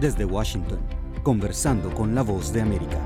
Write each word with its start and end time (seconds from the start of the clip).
Desde 0.00 0.24
Washington, 0.24 0.78
conversando 1.24 1.92
con 1.92 2.14
la 2.14 2.22
voz 2.22 2.52
de 2.52 2.60
América. 2.60 2.98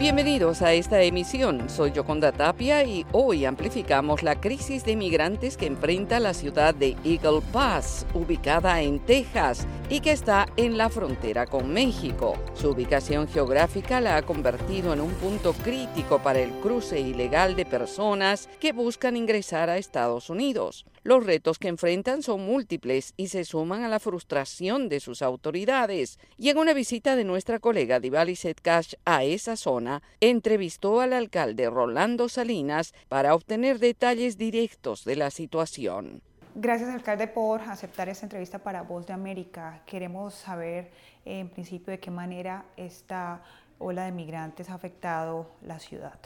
Bienvenidos 0.00 0.62
a 0.62 0.72
esta 0.72 1.00
emisión. 1.02 1.70
Soy 1.70 1.92
Yoconda 1.92 2.32
Tapia 2.32 2.82
y 2.82 3.06
hoy 3.12 3.44
amplificamos 3.44 4.24
la 4.24 4.40
crisis 4.40 4.84
de 4.84 4.96
migrantes 4.96 5.56
que 5.56 5.66
enfrenta 5.66 6.18
la 6.18 6.34
ciudad 6.34 6.74
de 6.74 6.96
Eagle 7.04 7.40
Pass, 7.52 8.04
ubicada 8.14 8.80
en 8.80 8.98
Texas 8.98 9.68
y 9.90 10.00
que 10.00 10.12
está 10.12 10.46
en 10.56 10.78
la 10.78 10.88
frontera 10.88 11.46
con 11.46 11.72
México. 11.72 12.38
Su 12.54 12.70
ubicación 12.70 13.26
geográfica 13.26 14.00
la 14.00 14.16
ha 14.16 14.22
convertido 14.22 14.92
en 14.92 15.00
un 15.00 15.10
punto 15.14 15.52
crítico 15.52 16.20
para 16.22 16.38
el 16.38 16.52
cruce 16.60 17.00
ilegal 17.00 17.56
de 17.56 17.66
personas 17.66 18.48
que 18.60 18.72
buscan 18.72 19.16
ingresar 19.16 19.68
a 19.68 19.78
Estados 19.78 20.30
Unidos. 20.30 20.86
Los 21.02 21.26
retos 21.26 21.58
que 21.58 21.66
enfrentan 21.66 22.22
son 22.22 22.42
múltiples 22.42 23.14
y 23.16 23.28
se 23.28 23.44
suman 23.44 23.82
a 23.82 23.88
la 23.88 23.98
frustración 23.98 24.88
de 24.88 25.00
sus 25.00 25.22
autoridades. 25.22 26.20
Y 26.38 26.50
en 26.50 26.58
una 26.58 26.72
visita 26.72 27.16
de 27.16 27.24
nuestra 27.24 27.58
colega 27.58 27.98
Divali 27.98 28.36
Setcash 28.36 28.94
a 29.04 29.24
esa 29.24 29.56
zona, 29.56 30.02
entrevistó 30.20 31.00
al 31.00 31.12
alcalde 31.14 31.68
Rolando 31.68 32.28
Salinas 32.28 32.94
para 33.08 33.34
obtener 33.34 33.80
detalles 33.80 34.38
directos 34.38 35.04
de 35.04 35.16
la 35.16 35.30
situación. 35.30 36.22
Gracias, 36.54 36.90
alcalde, 36.90 37.28
por 37.28 37.60
aceptar 37.62 38.08
esta 38.08 38.26
entrevista 38.26 38.58
para 38.58 38.82
Voz 38.82 39.06
de 39.06 39.12
América. 39.12 39.82
Queremos 39.86 40.34
saber, 40.34 40.90
en 41.24 41.48
principio, 41.48 41.92
de 41.92 42.00
qué 42.00 42.10
manera 42.10 42.64
esta 42.76 43.42
ola 43.78 44.04
de 44.04 44.12
migrantes 44.12 44.68
ha 44.68 44.74
afectado 44.74 45.52
la 45.62 45.78
ciudad. 45.78 46.18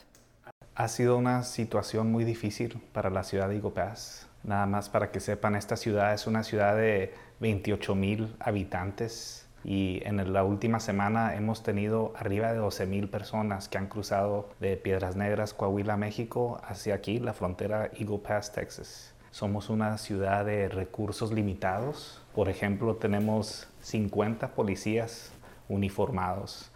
Ha 0.74 0.88
sido 0.88 1.18
una 1.18 1.42
situación 1.42 2.10
muy 2.10 2.24
difícil 2.24 2.82
para 2.92 3.10
la 3.10 3.22
ciudad 3.22 3.50
de 3.50 3.60
Pass. 3.60 4.26
Nada 4.42 4.66
más 4.66 4.88
para 4.88 5.10
que 5.10 5.20
sepan, 5.20 5.56
esta 5.56 5.76
ciudad 5.76 6.14
es 6.14 6.26
una 6.26 6.42
ciudad 6.42 6.74
de 6.74 7.14
28 7.40 7.94
mil 7.94 8.34
habitantes 8.40 9.46
y 9.62 10.00
en 10.04 10.32
la 10.32 10.44
última 10.44 10.80
semana 10.80 11.34
hemos 11.34 11.62
tenido 11.62 12.12
arriba 12.16 12.52
de 12.52 12.58
12 12.58 12.86
mil 12.86 13.08
personas 13.08 13.68
que 13.68 13.78
han 13.78 13.86
cruzado 13.86 14.50
de 14.60 14.76
Piedras 14.76 15.16
Negras, 15.16 15.54
Coahuila, 15.54 15.96
México, 15.96 16.60
hacia 16.62 16.94
aquí, 16.94 17.18
la 17.18 17.32
frontera 17.32 17.90
Eagle 17.94 18.18
Pass, 18.18 18.52
Texas. 18.52 19.13
Somos 19.34 19.68
una 19.68 19.98
ciudad 19.98 20.44
de 20.44 20.68
recursos 20.68 21.32
limitados. 21.32 22.22
Por 22.36 22.48
ejemplo, 22.48 22.94
tenemos 22.94 23.66
50 23.80 24.54
policías 24.54 25.32
uniformados, 25.68 26.70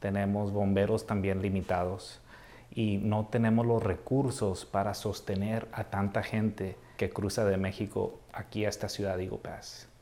tenemos 0.00 0.50
bomberos 0.50 1.06
también 1.06 1.40
limitados 1.40 2.20
y 2.72 2.96
no 2.96 3.26
tenemos 3.26 3.64
los 3.64 3.80
recursos 3.80 4.64
para 4.64 4.94
sostener 4.94 5.68
a 5.70 5.84
tanta 5.84 6.24
gente 6.24 6.76
que 6.96 7.10
cruza 7.10 7.44
de 7.44 7.58
México 7.58 8.18
aquí 8.32 8.64
a 8.64 8.70
esta 8.70 8.88
ciudad 8.88 9.16
de 9.16 9.26
Eagle 9.26 9.38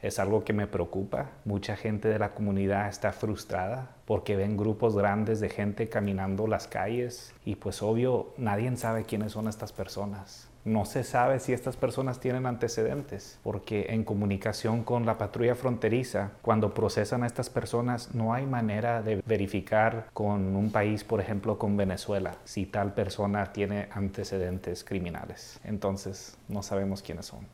Es 0.01 0.19
algo 0.19 0.45
que 0.45 0.55
me 0.55 0.67
preocupa. 0.67 1.27
Mucha 1.45 1.77
gente 1.77 2.09
de 2.09 2.19
la 2.19 2.31
comunidad 2.33 2.89
está 2.89 3.13
frustrada 3.13 3.91
porque 4.07 4.35
ven 4.35 4.57
grupos 4.57 4.97
grandes 4.97 5.41
de 5.41 5.51
gente 5.51 5.91
caminando 5.91 6.47
las 6.47 6.69
calles 6.69 7.35
y 7.45 7.57
pues 7.57 7.83
obvio 7.83 8.33
nadie 8.39 8.75
sabe 8.79 9.05
quiénes 9.05 9.33
son 9.33 9.47
estas 9.47 9.75
personas. 9.75 10.49
No 10.69 10.85
se 10.85 11.03
sabe 11.03 11.41
si 11.41 11.55
estas 11.55 11.79
personas 11.79 12.21
tienen 12.21 12.45
antecedentes, 12.45 13.39
porque 13.43 13.87
en 13.89 14.05
comunicación 14.05 14.85
con 14.85 15.07
la 15.07 15.17
patrulla 15.17 15.55
fronteriza, 15.55 16.33
cuando 16.43 16.75
procesan 16.75 17.23
a 17.23 17.27
estas 17.27 17.49
personas, 17.49 18.15
no 18.15 18.35
hay 18.35 18.45
manera 18.45 19.01
de 19.01 19.23
verificar 19.25 20.11
con 20.13 20.55
un 20.55 20.71
país, 20.71 21.05
por 21.05 21.23
ejemplo, 21.23 21.59
con 21.59 21.79
Venezuela, 21.79 22.35
si 22.45 22.67
tal 22.67 22.93
persona 22.93 23.51
tiene 23.51 23.89
antecedentes 23.93 24.85
criminales. 24.85 25.59
Entonces, 25.65 26.37
no 26.49 26.63
sabemos 26.63 27.01
quiénes 27.01 27.25
son. 27.25 27.47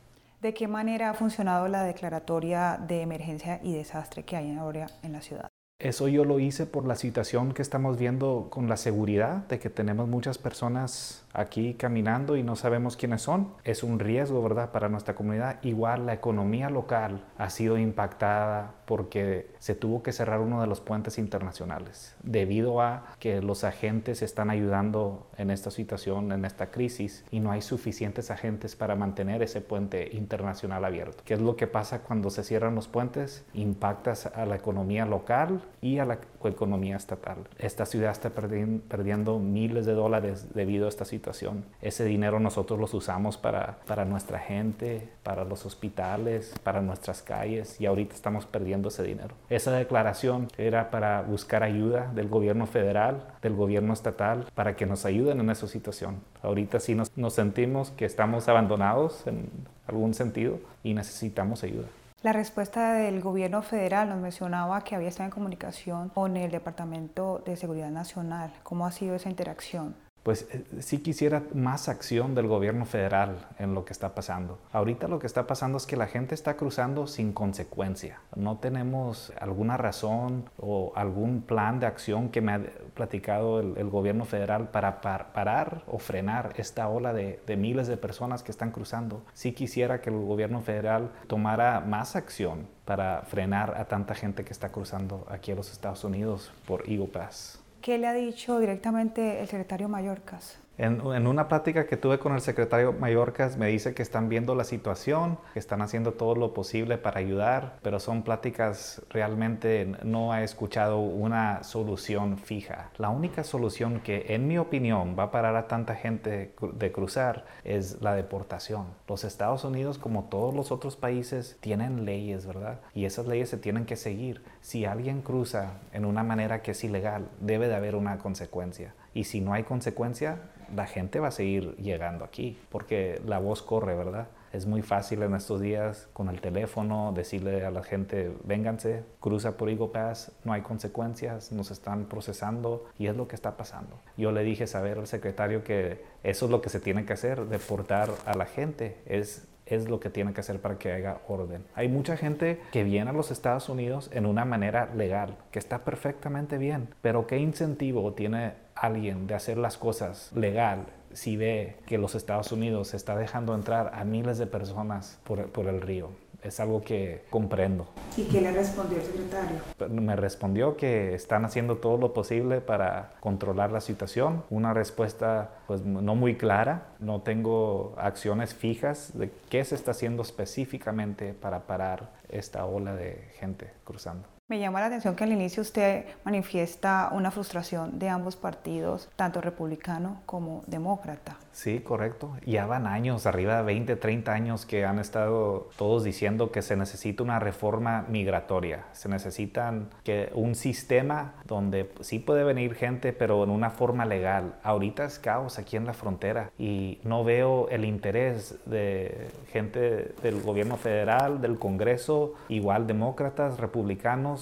¿De 0.43 0.53
qué 0.53 0.67
manera 0.67 1.11
ha 1.11 1.15
funcionado 1.15 1.69
la 1.69 1.85
declaratoria 1.85 2.81
de 2.85 3.01
emergencia 3.03 3.61
y 3.63 3.75
desastre 3.75 4.25
que 4.25 4.37
hay 4.37 4.57
ahora 4.57 4.89
en 5.05 5.13
la 5.13 5.21
ciudad? 5.21 5.54
Eso 5.81 6.09
yo 6.09 6.25
lo 6.25 6.39
hice 6.39 6.67
por 6.67 6.87
la 6.87 6.95
situación 6.95 7.53
que 7.53 7.61
estamos 7.61 7.99
viendo 7.99 8.47
con 8.49 8.69
la 8.69 8.77
seguridad, 8.77 9.47
de 9.49 9.59
que 9.59 9.69
tenemos 9.69 10.09
muchas 10.09 10.39
personas 10.39 11.27
aquí 11.35 11.75
caminando 11.75 12.37
y 12.37 12.45
no 12.45 12.55
sabemos 12.55 12.97
quiénes 12.97 13.23
son. 13.23 13.49
Es 13.65 13.83
un 13.83 13.99
riesgo, 13.99 14.41
¿verdad?, 14.41 14.71
para 14.71 14.89
nuestra 14.89 15.15
comunidad. 15.15 15.59
Igual 15.63 16.07
la 16.07 16.15
economía 16.15 16.71
local 16.71 17.25
ha 17.37 17.51
sido 17.51 17.77
impactada 17.77 18.73
porque 18.87 19.51
se 19.59 19.75
tuvo 19.75 20.03
que 20.03 20.13
cerrar 20.13 20.41
uno 20.41 20.61
de 20.61 20.69
los 20.69 20.81
puentes 20.81 21.19
internacionales 21.19 22.15
debido 22.23 22.81
a 22.81 23.15
que 23.19 23.43
los 23.43 23.65
agentes 23.65 24.23
están 24.23 24.51
ayudando 24.51 25.27
en 25.37 25.51
esta 25.51 25.73
situación, 25.73 26.31
en 26.33 26.45
esta 26.45 26.71
crisis, 26.71 27.25
y 27.31 27.41
no 27.41 27.51
hay 27.51 27.63
suficientes 27.63 28.31
agentes 28.31 28.77
para 28.77 28.95
mantener 28.95 29.43
ese 29.43 29.61
puente 29.61 30.09
internacional 30.13 30.85
abierto. 30.85 31.25
¿Qué 31.25 31.35
es 31.35 31.41
lo 31.41 31.57
que 31.57 31.67
pasa 31.67 32.03
cuando 32.03 32.31
se 32.31 32.45
cierran 32.45 32.77
los 32.77 32.87
puentes? 32.87 33.45
Impactas 33.55 34.27
a 34.27 34.47
la 34.47 34.55
economía 34.55 35.05
local 35.05 35.63
y 35.81 35.99
a 35.99 36.05
la 36.05 36.19
economía 36.45 36.97
estatal. 36.97 37.39
Esta 37.59 37.87
ciudad 37.87 38.13
está 38.13 38.31
perdiendo 38.31 39.39
miles 39.39 39.87
de 39.87 39.93
dólares 39.93 40.55
debido 40.55 40.87
a 40.87 40.89
esta 40.89 41.05
situación 41.05 41.65
ese 41.81 42.05
dinero 42.05 42.41
nosotros 42.41 42.79
los 42.79 42.95
usamos 42.95 43.37
para, 43.37 43.79
para 43.87 44.05
nuestra 44.05 44.39
gente, 44.39 45.09
para 45.23 45.45
los 45.45 45.67
hospitales, 45.67 46.55
para 46.63 46.81
nuestras 46.81 47.23
calles 47.23 47.81
y 47.81 47.87
ahorita 47.87 48.15
estamos 48.15 48.47
perdiendo 48.47 48.89
ese 48.89 49.03
dinero. 49.03 49.35
Esa 49.49 49.73
declaración 49.73 50.49
era 50.57 50.91
para 50.91 51.23
buscar 51.23 51.63
ayuda 51.63 52.11
del 52.15 52.29
gobierno 52.29 52.67
federal, 52.67 53.27
del 53.43 53.55
gobierno 53.55 53.93
estatal, 53.93 54.47
para 54.55 54.77
que 54.77 54.87
nos 54.87 55.05
ayuden 55.05 55.41
en 55.41 55.51
esa 55.51 55.69
situación. 55.69 56.21
Ahorita 56.43 56.81
sí 56.81 56.95
nos, 56.95 57.17
nos 57.17 57.35
sentimos 57.35 57.91
que 57.91 58.05
estamos 58.05 58.49
abandonados 58.49 59.27
en 59.27 59.51
algún 59.87 60.15
sentido 60.15 60.59
y 60.83 60.95
necesitamos 60.95 61.63
ayuda. 61.65 61.89
La 62.25 62.33
respuesta 62.33 62.95
del 62.95 63.21
gobierno 63.21 63.61
federal 63.61 64.09
nos 64.09 64.19
mencionaba 64.19 64.83
que 64.83 64.95
había 64.95 65.11
estado 65.11 65.27
en 65.27 65.31
comunicación 65.31 66.09
con 66.09 66.39
el 66.39 66.51
Departamento 66.51 67.43
de 67.45 67.55
Seguridad 67.55 67.91
Nacional. 67.91 68.51
¿Cómo 68.63 68.87
ha 68.87 68.93
sido 68.93 69.15
esa 69.15 69.29
interacción? 69.29 69.95
Pues 70.25 70.49
eh, 70.51 70.65
sí 70.81 70.99
quisiera 70.99 71.45
más 71.55 71.89
acción 71.89 72.35
del 72.35 72.49
gobierno 72.49 72.87
federal 72.87 73.47
en 73.59 73.75
lo 73.75 73.85
que 73.85 73.93
está 73.93 74.15
pasando. 74.15 74.59
Ahorita 74.73 75.07
lo 75.07 75.21
que 75.21 75.29
está 75.29 75.47
pasando 75.47 75.79
es 75.79 75.87
que 75.87 75.97
la 75.97 76.07
gente 76.07 76.35
está 76.35 76.57
cruzando 76.57 77.07
sin 77.07 77.33
consecuencia. 77.33 78.21
No 78.35 78.57
tenemos 78.57 79.33
alguna 79.39 79.77
razón 79.77 80.51
o 80.59 80.93
algún 80.97 81.43
plan 81.43 81.79
de 81.79 81.87
acción 81.87 82.31
que 82.31 82.41
me 82.41 82.53
ha 82.53 82.61
platicado 82.95 83.61
el, 83.61 83.85
gobierno 83.95 84.25
federal 84.25 84.71
para 84.71 85.03
parar 85.03 85.83
o 85.87 85.99
frenar 85.99 86.55
esta 86.57 86.89
ola 86.89 87.13
de, 87.13 87.39
miles 87.57 87.87
de 87.87 87.99
personas 87.99 88.43
que 88.43 88.51
están 88.51 88.73
cruzando. 88.73 89.23
Sí 89.35 89.53
quisiera 89.53 90.01
que 90.01 90.11
el 90.11 90.17
gobierno 90.25 90.63
federal 90.63 91.13
tomara 91.27 91.81
más 91.81 92.17
acción 92.17 92.67
para 92.87 93.23
frenar 93.23 93.77
a 93.77 93.85
tanta 93.85 94.15
gente 94.15 94.45
que 94.45 94.53
está 94.53 94.71
cruzando 94.73 95.27
aquí 95.31 95.53
a 95.53 95.55
los 95.55 95.71
Estados 95.71 96.03
Unidos 96.03 96.51
por 96.67 96.89
Eagle 96.89 97.09
Pass. 97.09 97.64
¿Qué 97.85 97.99
le 97.99 98.07
ha 98.07 98.15
dicho 98.15 98.59
directamente 98.61 99.43
el 99.43 99.47
secretario 99.47 99.91
Mallorcas? 99.91 100.59
En, 100.77 101.27
una 101.29 101.47
plática 101.47 101.87
que 101.87 101.97
tuve 101.97 102.19
con 102.19 102.35
el 102.35 102.41
secretario 102.41 102.93
Mallorcas 102.93 103.57
me 103.57 103.69
dice 103.69 103.95
que 103.95 104.03
están 104.03 104.29
viendo 104.29 104.57
la 104.57 104.65
situación, 104.65 105.39
que 105.53 105.61
están 105.61 105.83
haciendo 105.83 106.15
todo 106.15 106.35
lo 106.35 106.53
posible 106.53 106.99
para 106.99 107.21
ayudar, 107.21 107.79
pero 107.83 108.01
son 108.01 108.23
pláticas 108.23 109.01
realmente 109.09 109.93
no 110.03 110.37
he 110.37 110.43
escuchado 110.43 110.99
una 110.99 111.63
solución 111.63 112.39
fija. 112.39 112.91
La 112.99 113.11
única 113.11 113.45
solución 113.45 114.01
que 114.01 114.27
en 114.31 114.49
mi 114.49 114.59
opinión 114.59 115.15
va 115.17 115.25
a 115.25 115.31
parar 115.31 115.55
a 115.55 115.69
tanta 115.69 115.95
gente 115.95 116.53
de 116.61 116.93
cruzar 116.93 117.45
es 117.63 118.03
la 118.03 118.17
deportación. 118.17 118.87
Los 119.07 119.23
Estados 119.23 119.63
Unidos, 119.63 119.99
como 119.99 120.25
todos 120.25 120.55
los 120.55 120.73
otros 120.73 120.97
países, 120.97 121.57
tienen 121.61 122.05
leyes, 122.05 122.47
¿verdad? 122.47 122.81
Y 122.95 123.05
esas 123.05 123.27
leyes 123.27 123.49
se 123.49 123.59
tienen 123.59 123.87
que 123.87 123.95
seguir. 123.95 124.43
Si 124.61 124.85
alguien 124.85 125.23
cruza 125.23 125.75
en 125.93 126.05
una 126.05 126.25
manera 126.25 126.63
que 126.63 126.73
es 126.73 126.83
ilegal, 126.83 127.29
debe 127.41 127.69
de 127.69 127.77
haber 127.77 127.95
una 127.95 128.19
consecuencia. 128.19 128.93
Y 129.15 129.25
si 129.25 129.41
no 129.41 129.53
hay 129.55 129.63
consecuencia, 129.63 130.39
la 130.75 130.87
gente 130.87 131.21
va 131.21 131.29
a 131.29 131.33
seguir 131.33 131.77
llegando 131.77 132.25
aquí, 132.25 132.59
porque 132.71 133.21
la 133.27 133.39
voz 133.39 133.63
corre, 133.63 133.95
¿verdad? 133.95 134.29
Es 134.53 134.67
muy 134.67 134.83
fácil 134.83 135.23
en 135.23 135.35
estos 135.35 135.61
días 135.61 136.09
con 136.13 136.29
el 136.29 136.41
teléfono 136.41 137.13
decirle 137.13 137.65
a 137.65 137.71
la 137.71 137.83
gente, 137.83 138.33
vénganse, 138.45 139.03
cruza 139.19 139.57
por 139.57 139.69
Eagle 139.69 139.89
Pass, 139.89 140.31
no 140.45 140.53
hay 140.53 140.63
consecuencias, 140.63 141.51
nos 141.51 141.73
están 141.73 142.05
procesando 142.05 142.87
y 142.97 143.09
es 143.09 143.17
lo 143.17 143.27
que 143.27 143.35
está 143.35 143.57
pasando. 143.57 143.99
Yo 144.17 144.31
le 144.31 144.45
dije 144.45 144.67
saber 144.67 144.99
al 144.99 145.09
secretario 145.09 145.65
que 145.65 146.03
eso 146.23 146.45
es 146.45 146.51
lo 146.53 146.61
que 146.61 146.69
se 146.69 146.79
tiene 146.79 147.05
que 147.05 147.15
hacer, 147.15 147.47
deportar 147.47 148.11
a 148.27 148.35
la 148.37 148.47
gente, 148.47 148.97
es 149.07 149.49
es 149.67 149.89
lo 149.89 150.01
que 150.01 150.11
tiene 150.11 150.33
que 150.33 150.41
hacer 150.41 150.61
para 150.61 150.79
que 150.79 150.93
haya 150.93 151.19
orden. 151.29 151.65
Hay 151.75 151.89
mucha 151.89 152.17
gente 152.17 152.61
que 152.73 152.85
viene 152.85 153.11
a 153.11 153.15
los 153.15 153.31
Estados 153.31 153.69
Unidos 153.69 154.11
en 154.13 154.27
una 154.27 154.45
manera 154.45 154.91
legal, 154.95 155.37
que 155.51 155.59
está 155.59 155.85
perfectamente 155.85 156.59
bien, 156.59 156.89
pero 157.01 157.27
¿qué 157.27 157.39
incentivo 157.39 158.13
tiene 158.13 158.55
alguien 158.75 159.27
de 159.27 159.35
hacer 159.35 159.59
las 159.59 159.79
cosas 159.79 160.33
legal 160.35 160.87
si 161.13 161.37
ve 161.37 161.77
que 161.87 161.97
los 161.97 162.15
Estados 162.15 162.53
Unidos 162.53 162.93
está 162.93 163.17
dejando 163.17 163.55
entrar 163.55 163.93
a 163.95 164.05
miles 164.05 164.39
de 164.39 164.47
personas 164.47 165.21
por, 165.25 165.51
por 165.51 165.67
el 165.67 165.81
río. 165.81 166.11
Es 166.45 166.61
algo 166.61 166.83
que 166.83 167.25
comprendo. 167.31 167.87
¿Y 168.17 168.25
qué 168.25 168.41
le 168.41 168.53
respondió 168.53 168.99
el 168.99 169.05
secretario? 169.05 169.59
Me 169.91 170.15
respondió 170.15 170.77
que 170.77 171.15
están 171.15 171.45
haciendo 171.45 171.79
todo 171.79 171.97
lo 171.97 172.13
posible 172.13 172.61
para 172.61 173.15
controlar 173.21 173.73
la 173.73 173.81
situación. 173.81 174.45
Una 174.51 174.75
respuesta 174.75 175.51
pues 175.67 175.83
no 175.85 176.15
muy 176.15 176.37
clara. 176.37 176.89
No 177.01 177.23
tengo 177.23 177.95
acciones 177.97 178.55
fijas 178.55 179.17
de 179.19 179.31
qué 179.49 179.65
se 179.65 179.75
está 179.75 179.93
haciendo 179.93 180.23
específicamente 180.23 181.33
para 181.33 181.67
parar 181.67 182.13
esta 182.29 182.67
ola 182.67 182.95
de 182.95 183.29
gente 183.39 183.71
cruzando. 183.85 184.29
Me 184.47 184.59
llama 184.59 184.81
la 184.81 184.87
atención 184.87 185.17
que 185.17 185.25
al 185.25 185.33
inicio 185.33 185.63
usted 185.63 186.05
manifiesta 186.23 187.09
una 187.13 187.31
frustración 187.31 187.99
de 187.99 188.11
ambos 188.11 188.37
partidos, 188.37 189.09
tanto 189.17 189.41
republicano 189.41 190.21
como 190.27 190.63
demócrata. 190.67 191.39
Sí, 191.53 191.81
correcto. 191.81 192.37
Ya 192.45 192.67
van 192.67 192.87
años, 192.87 193.25
arriba 193.25 193.57
de 193.57 193.63
20, 193.63 193.97
30 193.97 194.33
años 194.33 194.67
que 194.67 194.85
han 194.85 194.99
estado 194.99 195.71
todos 195.79 196.05
diciendo 196.05 196.51
que 196.53 196.61
se 196.61 196.77
necesita 196.77 197.23
una 197.23 197.39
reforma 197.39 198.05
migratoria. 198.09 198.85
Se 198.93 199.09
necesitan 199.09 199.89
que 200.03 200.31
un 200.35 200.57
sistema 200.57 201.37
donde 201.47 201.91
sí 202.01 202.19
puede 202.19 202.45
venir 202.45 202.75
gente, 202.75 203.15
pero 203.15 203.45
en 203.45 203.51
una 203.51 203.71
forma 203.71 204.05
legal. 204.05 204.57
Ahorita 204.63 205.05
es 205.05 205.19
caos 205.19 205.59
aquí 205.59 205.77
en 205.77 205.87
la 205.87 205.95
frontera 205.95 206.51
y 206.59 206.99
no 207.03 207.25
veo 207.25 207.69
el 207.71 207.87
interés 207.87 208.57
de 208.67 209.31
gente 209.53 210.13
del 210.23 210.43
gobierno 210.43 210.77
federal, 210.77 211.41
del 211.41 211.59
Congreso, 211.59 212.35
igual 212.49 212.87
demócratas, 212.87 213.59
republicanos, 213.59 214.34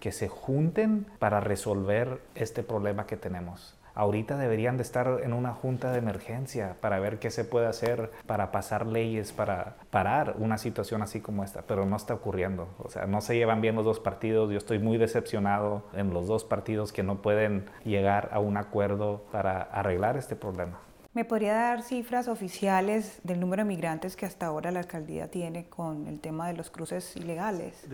que 0.00 0.12
se 0.12 0.28
junten 0.28 1.06
para 1.18 1.40
resolver 1.40 2.20
este 2.34 2.62
problema 2.62 3.06
que 3.06 3.16
tenemos. 3.16 3.76
Ahorita 3.94 4.36
deberían 4.36 4.76
de 4.76 4.82
estar 4.82 5.20
en 5.22 5.32
una 5.32 5.52
junta 5.52 5.92
de 5.92 5.98
emergencia 5.98 6.76
para 6.80 7.00
ver 7.00 7.18
qué 7.18 7.30
se 7.30 7.44
puede 7.44 7.66
hacer 7.66 8.10
para 8.26 8.52
pasar 8.52 8.86
leyes, 8.86 9.32
para 9.32 9.76
parar 9.90 10.36
una 10.38 10.58
situación 10.58 11.02
así 11.02 11.20
como 11.20 11.44
esta, 11.44 11.62
pero 11.62 11.84
no 11.84 11.96
está 11.96 12.14
ocurriendo. 12.14 12.68
O 12.78 12.88
sea, 12.88 13.06
no 13.06 13.20
se 13.20 13.36
llevan 13.36 13.60
bien 13.60 13.74
los 13.74 13.84
dos 13.84 14.00
partidos. 14.00 14.50
Yo 14.50 14.58
estoy 14.58 14.78
muy 14.78 14.96
decepcionado 14.96 15.82
en 15.92 16.14
los 16.14 16.28
dos 16.28 16.44
partidos 16.44 16.92
que 16.92 17.02
no 17.02 17.20
pueden 17.20 17.66
llegar 17.84 18.30
a 18.32 18.38
un 18.38 18.56
acuerdo 18.56 19.24
para 19.32 19.62
arreglar 19.62 20.16
este 20.16 20.36
problema. 20.36 20.78
¿Me 21.12 21.24
podría 21.24 21.54
dar 21.54 21.82
cifras 21.82 22.28
oficiales 22.28 23.20
del 23.24 23.40
número 23.40 23.64
de 23.64 23.68
migrantes 23.68 24.14
que 24.14 24.26
hasta 24.26 24.46
ahora 24.46 24.70
la 24.70 24.78
alcaldía 24.78 25.28
tiene 25.28 25.66
con 25.68 26.06
el 26.06 26.20
tema 26.20 26.46
de 26.46 26.54
los 26.54 26.70
cruces 26.70 27.16
ilegales? 27.16 27.84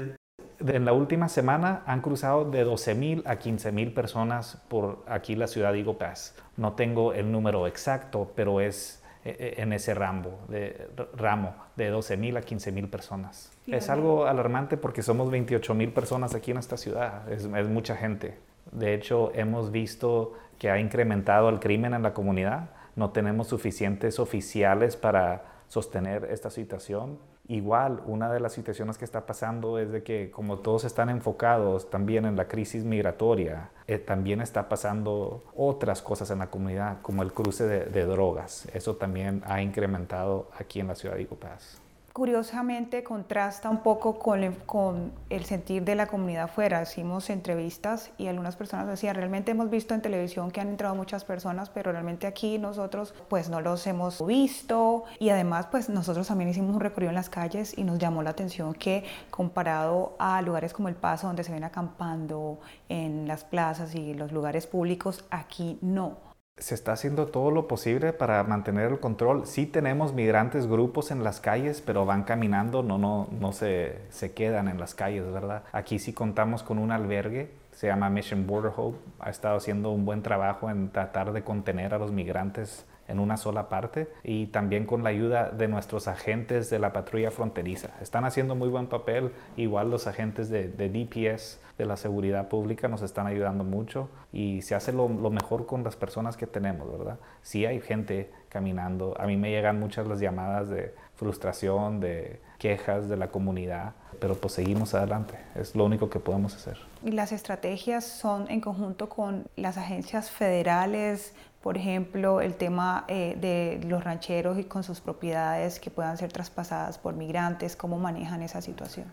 En 0.60 0.84
la 0.84 0.92
última 0.92 1.28
semana 1.28 1.82
han 1.86 2.00
cruzado 2.00 2.44
de 2.44 2.66
12.000 2.66 3.22
a 3.26 3.38
15.000 3.38 3.94
personas 3.94 4.58
por 4.68 5.04
aquí 5.06 5.34
la 5.34 5.46
ciudad 5.46 5.72
de 5.72 5.80
Eagle 5.80 5.94
Pass. 5.94 6.34
No 6.56 6.72
tengo 6.72 7.12
el 7.12 7.30
número 7.30 7.66
exacto, 7.66 8.32
pero 8.34 8.60
es 8.60 9.02
eh, 9.24 9.36
eh, 9.38 9.54
en 9.58 9.72
ese 9.72 9.94
ramo 9.94 10.38
de, 10.48 10.88
ramo 11.16 11.54
de 11.76 11.92
12.000 11.92 12.38
a 12.38 12.42
15.000 12.42 12.90
personas. 12.90 13.52
Es 13.66 13.90
algo 13.90 14.26
alarmante 14.26 14.76
porque 14.76 15.02
somos 15.02 15.30
28.000 15.30 15.92
personas 15.92 16.34
aquí 16.34 16.52
en 16.52 16.58
esta 16.58 16.76
ciudad, 16.76 17.30
es, 17.30 17.44
es 17.44 17.68
mucha 17.68 17.96
gente. 17.96 18.38
De 18.72 18.94
hecho, 18.94 19.32
hemos 19.34 19.70
visto 19.70 20.34
que 20.58 20.70
ha 20.70 20.78
incrementado 20.78 21.48
el 21.48 21.60
crimen 21.60 21.94
en 21.94 22.02
la 22.02 22.14
comunidad. 22.14 22.70
No 22.96 23.10
tenemos 23.10 23.48
suficientes 23.48 24.18
oficiales 24.18 24.96
para 24.96 25.44
sostener 25.68 26.28
esta 26.30 26.50
situación 26.50 27.18
Igual, 27.48 28.02
una 28.06 28.32
de 28.32 28.40
las 28.40 28.52
situaciones 28.52 28.98
que 28.98 29.04
está 29.04 29.24
pasando 29.24 29.78
es 29.78 29.92
de 29.92 30.02
que 30.02 30.30
como 30.30 30.58
todos 30.58 30.84
están 30.84 31.10
enfocados 31.10 31.90
también 31.90 32.24
en 32.24 32.34
la 32.34 32.48
crisis 32.48 32.84
migratoria, 32.84 33.70
eh, 33.86 33.98
también 33.98 34.40
está 34.40 34.68
pasando 34.68 35.44
otras 35.54 36.02
cosas 36.02 36.30
en 36.30 36.40
la 36.40 36.50
comunidad, 36.50 37.02
como 37.02 37.22
el 37.22 37.32
cruce 37.32 37.66
de, 37.66 38.06
drogas. 38.06 38.66
Eso 38.74 38.96
también 38.96 39.42
ha 39.46 39.62
incrementado 39.62 40.48
aquí 40.58 40.80
en 40.80 40.88
la 40.88 40.94
ciudad 40.94 41.16
de 41.16 41.22
Icopaz 41.22 41.85
curiosamente 42.16 43.04
contrasta 43.04 43.68
un 43.68 43.82
poco 43.82 44.18
con 44.18 44.42
el, 44.42 44.56
con 44.64 45.12
el 45.28 45.44
sentir 45.44 45.84
de 45.84 45.94
la 45.94 46.06
comunidad 46.06 46.44
afuera. 46.44 46.80
Hicimos 46.80 47.28
entrevistas 47.28 48.10
y 48.16 48.28
algunas 48.28 48.56
personas 48.56 48.86
decían, 48.86 49.16
realmente 49.16 49.50
hemos 49.50 49.68
visto 49.68 49.92
en 49.92 50.00
televisión 50.00 50.50
que 50.50 50.62
han 50.62 50.68
entrado 50.68 50.94
muchas 50.94 51.26
personas, 51.26 51.68
pero 51.68 51.92
realmente 51.92 52.26
aquí 52.26 52.56
nosotros 52.56 53.12
pues 53.28 53.50
no 53.50 53.60
los 53.60 53.86
hemos 53.86 54.24
visto 54.24 55.04
y 55.18 55.28
además 55.28 55.66
pues 55.66 55.90
nosotros 55.90 56.26
también 56.26 56.48
hicimos 56.48 56.74
un 56.74 56.80
recorrido 56.80 57.10
en 57.10 57.16
las 57.16 57.28
calles 57.28 57.76
y 57.76 57.84
nos 57.84 57.98
llamó 57.98 58.22
la 58.22 58.30
atención 58.30 58.72
que 58.72 59.04
comparado 59.30 60.16
a 60.18 60.40
lugares 60.40 60.72
como 60.72 60.88
El 60.88 60.94
Paso 60.94 61.26
donde 61.26 61.44
se 61.44 61.52
ven 61.52 61.64
acampando 61.64 62.60
en 62.88 63.28
las 63.28 63.44
plazas 63.44 63.94
y 63.94 64.14
los 64.14 64.32
lugares 64.32 64.66
públicos, 64.66 65.26
aquí 65.30 65.78
no 65.82 66.25
se 66.58 66.74
está 66.74 66.92
haciendo 66.92 67.26
todo 67.26 67.50
lo 67.50 67.68
posible 67.68 68.14
para 68.14 68.42
mantener 68.44 68.90
el 68.90 68.98
control. 68.98 69.46
Sí 69.46 69.66
tenemos 69.66 70.14
migrantes, 70.14 70.66
grupos 70.66 71.10
en 71.10 71.22
las 71.22 71.40
calles, 71.40 71.82
pero 71.84 72.06
van 72.06 72.24
caminando, 72.24 72.82
no, 72.82 72.96
no, 72.96 73.28
no 73.38 73.52
se, 73.52 73.98
se 74.08 74.32
quedan 74.32 74.68
en 74.68 74.78
las 74.78 74.94
calles, 74.94 75.30
¿verdad? 75.30 75.64
Aquí 75.72 75.98
sí 75.98 76.14
contamos 76.14 76.62
con 76.62 76.78
un 76.78 76.92
albergue, 76.92 77.50
se 77.72 77.88
llama 77.88 78.08
Mission 78.08 78.46
Border 78.46 78.72
Hope, 78.74 78.96
ha 79.20 79.28
estado 79.28 79.58
haciendo 79.58 79.90
un 79.90 80.06
buen 80.06 80.22
trabajo 80.22 80.70
en 80.70 80.90
tratar 80.90 81.32
de 81.32 81.44
contener 81.44 81.92
a 81.92 81.98
los 81.98 82.10
migrantes 82.10 82.86
en 83.08 83.18
una 83.18 83.36
sola 83.36 83.68
parte 83.68 84.08
y 84.24 84.46
también 84.46 84.86
con 84.86 85.02
la 85.02 85.10
ayuda 85.10 85.50
de 85.50 85.68
nuestros 85.68 86.08
agentes 86.08 86.70
de 86.70 86.78
la 86.78 86.92
patrulla 86.92 87.30
fronteriza. 87.30 87.90
Están 88.00 88.24
haciendo 88.24 88.54
muy 88.54 88.68
buen 88.68 88.86
papel, 88.86 89.32
igual 89.56 89.90
los 89.90 90.06
agentes 90.06 90.48
de, 90.48 90.68
DPS, 90.68 91.60
de 91.78 91.84
la 91.84 91.96
seguridad 91.96 92.48
pública, 92.48 92.88
nos 92.88 93.02
están 93.02 93.26
ayudando 93.26 93.64
mucho 93.64 94.08
y 94.32 94.62
se 94.62 94.74
hace 94.74 94.92
lo, 94.92 95.08
mejor 95.08 95.66
con 95.66 95.84
las 95.84 95.96
personas 95.96 96.36
que 96.36 96.46
tenemos, 96.46 96.90
¿verdad? 96.90 97.18
Sí 97.42 97.66
hay 97.66 97.80
gente 97.80 98.30
caminando, 98.48 99.14
a 99.18 99.26
mí 99.26 99.36
me 99.36 99.50
llegan 99.50 99.78
muchas 99.78 100.06
las 100.06 100.20
llamadas 100.20 100.68
de 100.70 100.94
frustración, 101.16 102.00
de 102.00 102.40
quejas 102.58 103.08
de 103.08 103.16
la 103.16 103.28
comunidad, 103.28 103.94
pero 104.20 104.34
pues 104.34 104.54
seguimos 104.54 104.94
adelante, 104.94 105.38
es 105.54 105.74
lo 105.74 105.84
único 105.84 106.08
que 106.08 106.20
podemos 106.20 106.54
hacer. 106.54 106.78
¿Y 107.04 107.10
las 107.10 107.32
estrategias 107.32 108.04
son 108.04 108.50
en 108.50 108.60
conjunto 108.60 109.08
con 109.08 109.46
las 109.56 109.76
agencias 109.76 110.30
federales, 110.30 111.34
por 111.62 111.76
ejemplo, 111.76 112.40
el 112.40 112.54
tema 112.54 113.04
eh, 113.08 113.36
de 113.40 113.84
los 113.88 114.04
rancheros 114.04 114.58
y 114.58 114.64
con 114.64 114.84
sus 114.84 115.00
propiedades 115.00 115.80
que 115.80 115.90
puedan 115.90 116.16
ser 116.16 116.30
traspasadas 116.30 116.98
por 116.98 117.14
migrantes, 117.14 117.74
¿cómo 117.74 117.98
manejan 117.98 118.42
esa 118.42 118.60
situación? 118.60 119.06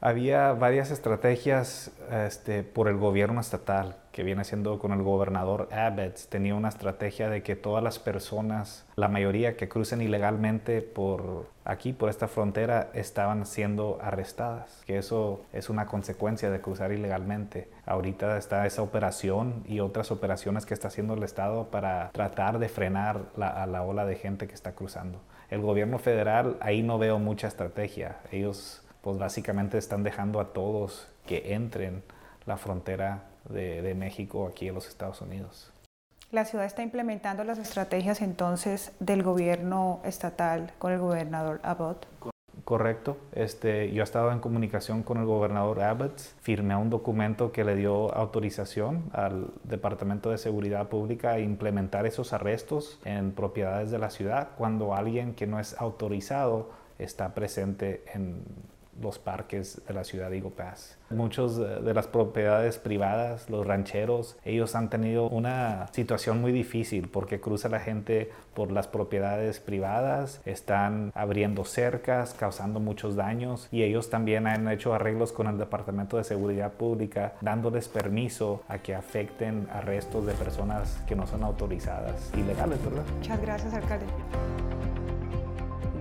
Había 0.00 0.52
varias 0.52 0.90
estrategias 0.90 1.90
este, 2.10 2.62
por 2.62 2.88
el 2.88 2.96
gobierno 2.96 3.40
estatal, 3.40 3.96
que 4.12 4.22
viene 4.22 4.44
siendo 4.44 4.78
con 4.78 4.92
el 4.92 5.02
gobernador 5.02 5.68
Abbott. 5.72 6.28
Tenía 6.28 6.54
una 6.54 6.68
estrategia 6.68 7.28
de 7.30 7.42
que 7.42 7.56
todas 7.56 7.82
las 7.82 7.98
personas, 7.98 8.86
la 8.96 9.08
mayoría 9.08 9.56
que 9.56 9.68
crucen 9.68 10.02
ilegalmente 10.02 10.82
por 10.82 11.46
aquí, 11.64 11.92
por 11.92 12.10
esta 12.10 12.28
frontera, 12.28 12.90
estaban 12.94 13.46
siendo 13.46 13.98
arrestadas. 14.02 14.82
Que 14.86 14.98
eso 14.98 15.42
es 15.52 15.70
una 15.70 15.86
consecuencia 15.86 16.50
de 16.50 16.60
cruzar 16.60 16.92
ilegalmente. 16.92 17.68
Ahorita 17.86 18.36
está 18.36 18.66
esa 18.66 18.82
operación 18.82 19.64
y 19.66 19.80
otras 19.80 20.10
operaciones 20.10 20.66
que 20.66 20.74
está 20.74 20.88
haciendo 20.88 21.14
el 21.14 21.22
Estado 21.22 21.68
para 21.70 22.10
tratar 22.12 22.58
de 22.58 22.68
frenar 22.68 23.22
a 23.40 23.66
la 23.66 23.82
ola 23.82 24.04
de 24.04 24.16
gente 24.16 24.46
que 24.46 24.54
está 24.54 24.72
cruzando. 24.72 25.20
El 25.50 25.60
gobierno 25.60 25.98
federal, 25.98 26.56
ahí 26.60 26.82
no 26.82 26.98
veo 26.98 27.18
mucha 27.18 27.48
estrategia. 27.48 28.16
Ellos 28.32 28.82
pues 29.06 29.18
básicamente 29.18 29.78
están 29.78 30.02
dejando 30.02 30.40
a 30.40 30.52
todos 30.52 31.06
que 31.26 31.54
entren 31.54 32.02
la 32.44 32.56
frontera 32.56 33.22
de, 33.48 33.94
México 33.94 34.48
aquí 34.48 34.66
en 34.66 34.74
los 34.74 34.88
Estados 34.88 35.20
Unidos. 35.20 35.72
La 36.32 36.44
ciudad 36.44 36.66
está 36.66 36.82
implementando 36.82 37.44
las 37.44 37.58
estrategias 37.58 38.20
entonces 38.20 38.90
del 38.98 39.22
gobierno 39.22 40.00
estatal 40.02 40.72
con 40.80 40.92
el 40.92 40.98
gobernador 40.98 41.60
Abbott. 41.62 42.04
Correcto. 42.64 43.16
Este, 43.30 43.92
yo 43.92 44.02
he 44.02 44.04
estado 44.04 44.32
en 44.32 44.40
comunicación 44.40 45.04
con 45.04 45.18
el 45.18 45.24
gobernador 45.24 45.82
Abbott. 45.82 46.18
Firmé 46.40 46.74
un 46.74 46.90
documento 46.90 47.52
que 47.52 47.62
le 47.62 47.76
dio 47.76 48.12
autorización 48.12 49.04
al 49.12 49.52
Departamento 49.62 50.32
de 50.32 50.38
Seguridad 50.38 50.88
Pública 50.88 51.30
a 51.30 51.38
implementar 51.38 52.06
esos 52.06 52.32
arrestos 52.32 52.98
en 53.04 53.30
propiedades 53.30 53.92
de 53.92 54.00
la 54.00 54.10
ciudad 54.10 54.48
cuando 54.58 54.96
alguien 54.96 55.32
que 55.32 55.46
no 55.46 55.60
es 55.60 55.80
autorizado 55.80 56.70
está 56.98 57.34
presente 57.34 58.02
en 58.12 58.42
los 59.00 59.18
parques 59.18 59.80
de 59.86 59.94
la 59.94 60.04
ciudad 60.04 60.30
de 60.30 60.36
Eagle 60.36 60.50
Pass. 60.50 60.98
Muchos 61.10 61.56
de 61.56 61.94
las 61.94 62.08
propiedades 62.08 62.78
privadas, 62.78 63.48
los 63.48 63.66
rancheros, 63.66 64.36
ellos 64.44 64.74
han 64.74 64.90
tenido 64.90 65.28
una 65.28 65.86
situación 65.92 66.40
muy 66.40 66.50
difícil 66.50 67.08
porque 67.08 67.40
cruza 67.40 67.68
la 67.68 67.78
gente 67.78 68.30
por 68.54 68.72
las 68.72 68.88
propiedades 68.88 69.60
privadas, 69.60 70.40
están 70.44 71.12
abriendo 71.14 71.64
cercas, 71.64 72.34
causando 72.34 72.80
muchos 72.80 73.14
daños 73.14 73.68
y 73.70 73.82
ellos 73.82 74.10
también 74.10 74.46
han 74.46 74.68
hecho 74.68 74.94
arreglos 74.94 75.32
con 75.32 75.46
el 75.46 75.58
Departamento 75.58 76.16
de 76.16 76.24
Seguridad 76.24 76.72
Pública 76.72 77.34
dándoles 77.40 77.88
permiso 77.88 78.62
a 78.68 78.78
que 78.78 78.94
afecten 78.94 79.68
arrestos 79.72 80.26
de 80.26 80.32
personas 80.32 81.00
que 81.06 81.14
no 81.14 81.26
son 81.26 81.44
autorizadas, 81.44 82.32
ilegales, 82.36 82.82
¿verdad? 82.84 83.04
Muchas 83.16 83.40
gracias, 83.40 83.74
alcalde. 83.74 84.06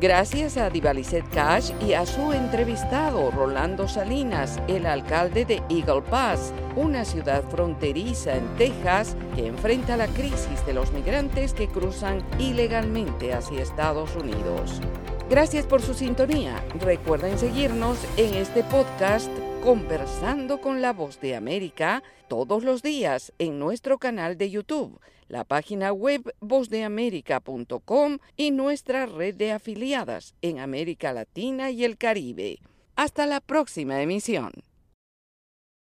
Gracias 0.02 0.58
a 0.58 0.70
Divalicet 0.70 1.24
Cash 1.30 1.72
y 1.80 1.94
a 1.94 2.06
su 2.06 2.34
entrevistado 2.34 3.32
Rolando 3.32 3.88
Salinas, 3.88 4.60
el 4.68 4.86
alcalde 4.86 5.46
de 5.46 5.64
Eagle 5.70 6.02
Pass, 6.02 6.54
una 6.75 7.06
ciudad 7.06 7.44
fronteriza 7.50 8.36
en 8.36 8.46
Texas 8.58 9.16
que 9.36 9.48
enfrenta 9.48 9.96
la 9.96 10.08
crisis 10.08 10.66
de 10.66 10.74
los 10.74 10.92
migrantes 10.92 11.54
que 11.54 11.70
cruzan 11.70 12.22
ilegalmente 12.40 13.34
hacia 13.34 13.64
Estados 13.64 14.14
Unidos. 14.18 14.82
Gracias 15.29 15.65
por 15.65 15.82
su 15.82 15.96
sintonía. 15.96 16.63
Recuerden 16.79 17.39
seguirnos 17.39 17.98
en 18.15 18.36
este 18.36 18.63
podcast 18.63 19.32
Conversando 19.63 20.62
con 20.62 20.84
la 20.84 20.94
Voz 20.94 21.20
de 21.20 21.36
América 21.36 22.03
todos 22.27 22.63
los 22.63 22.84
días 22.84 23.34
en 23.39 23.58
nuestro 23.58 23.98
canal 23.98 24.38
de 24.38 24.51
YouTube, 24.51 25.00
la 25.27 25.44
página 25.44 25.91
web 25.91 26.32
vozdeamerica.com 26.41 28.20
y 28.38 28.51
nuestra 28.51 29.08
red 29.08 29.34
de 29.34 29.51
afiliadas 29.51 30.36
en 30.44 30.60
América 30.60 31.12
Latina 31.12 31.72
y 31.72 31.86
el 31.86 31.98
Caribe. 31.98 32.60
Hasta 32.96 33.25
la 33.25 33.41
próxima 33.41 34.03
emisión. 34.03 34.51